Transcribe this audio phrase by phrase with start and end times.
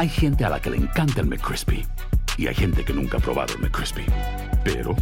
[0.00, 1.86] Hay gente a la que le encanta el McCrispy
[2.38, 4.06] y hay gente que nunca ha probado el McCrispy.
[4.64, 4.96] Pero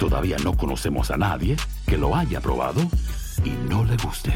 [0.00, 2.80] todavía no conocemos a nadie que lo haya probado
[3.44, 4.32] y no le guste.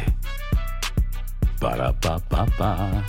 [1.61, 3.03] Para pa pa pa.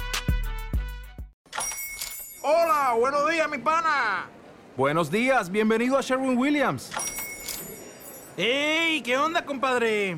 [2.41, 4.25] Hola, buenos días, mi pana.
[4.75, 6.89] Buenos días, bienvenido a Sherwin Williams.
[8.35, 9.03] ¡Ey!
[9.03, 10.17] ¿Qué onda, compadre?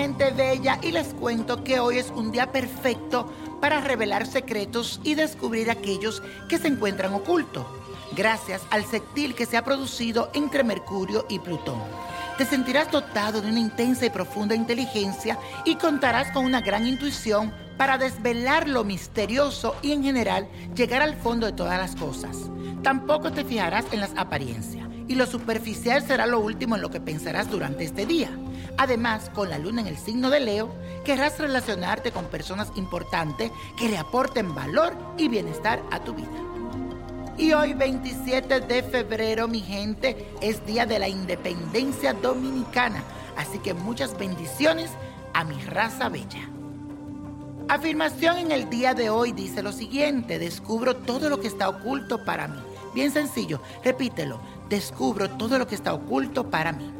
[0.00, 5.14] Gente bella, y les cuento que hoy es un día perfecto para revelar secretos y
[5.14, 7.66] descubrir aquellos que se encuentran ocultos,
[8.16, 11.82] gracias al sextil que se ha producido entre Mercurio y Plutón.
[12.38, 17.52] Te sentirás dotado de una intensa y profunda inteligencia y contarás con una gran intuición
[17.76, 22.50] para desvelar lo misterioso y en general llegar al fondo de todas las cosas.
[22.82, 27.00] Tampoco te fijarás en las apariencias y lo superficial será lo último en lo que
[27.00, 28.30] pensarás durante este día.
[28.76, 30.72] Además, con la luna en el signo de Leo,
[31.04, 36.28] querrás relacionarte con personas importantes que le aporten valor y bienestar a tu vida.
[37.36, 43.02] Y hoy 27 de febrero, mi gente, es Día de la Independencia Dominicana.
[43.36, 44.92] Así que muchas bendiciones
[45.34, 46.48] a mi raza bella.
[47.68, 52.24] Afirmación en el día de hoy dice lo siguiente, descubro todo lo que está oculto
[52.24, 52.60] para mí.
[52.94, 54.40] Bien sencillo, repítelo,
[54.70, 56.90] descubro todo lo que está oculto para mí.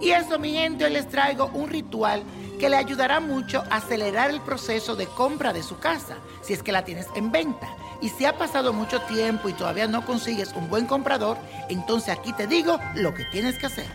[0.00, 2.22] Y eso, mi gente, hoy les traigo un ritual
[2.58, 6.62] que le ayudará mucho a acelerar el proceso de compra de su casa, si es
[6.62, 7.68] que la tienes en venta.
[8.00, 11.36] Y si ha pasado mucho tiempo y todavía no consigues un buen comprador,
[11.68, 13.86] entonces aquí te digo lo que tienes que hacer.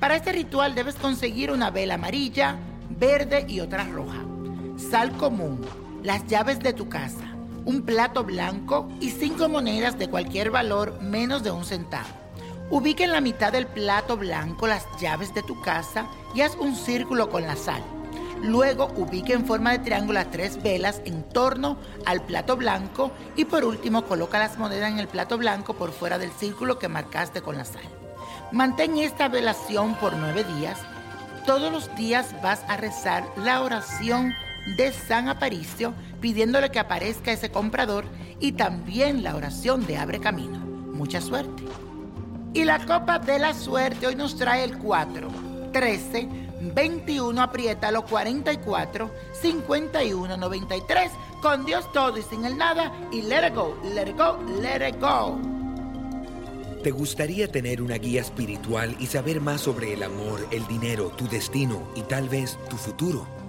[0.00, 2.56] Para este ritual debes conseguir una vela amarilla,
[2.90, 4.24] verde y otra roja,
[4.90, 5.64] sal común,
[6.02, 7.31] las llaves de tu casa,
[7.64, 12.08] un plato blanco y cinco monedas de cualquier valor menos de un centavo.
[12.70, 16.74] Ubica en la mitad del plato blanco las llaves de tu casa y haz un
[16.74, 17.82] círculo con la sal.
[18.40, 23.44] Luego ubica en forma de triángulo las tres velas en torno al plato blanco y
[23.44, 27.40] por último coloca las monedas en el plato blanco por fuera del círculo que marcaste
[27.40, 27.82] con la sal.
[28.50, 30.78] Mantén esta velación por nueve días.
[31.46, 34.34] Todos los días vas a rezar la oración
[34.66, 38.04] de San Aparicio pidiéndole que aparezca ese comprador
[38.40, 40.58] y también la oración de Abre Camino.
[40.58, 41.64] Mucha suerte.
[42.54, 45.28] Y la copa de la suerte hoy nos trae el 4,
[45.72, 46.28] 13,
[46.74, 51.12] 21, apriétalo, 44, 51, 93.
[51.40, 52.92] Con Dios todo y sin el nada.
[53.10, 55.40] Y let it go, let it go, let it go.
[56.82, 61.28] ¿Te gustaría tener una guía espiritual y saber más sobre el amor, el dinero, tu
[61.28, 63.41] destino y tal vez tu futuro?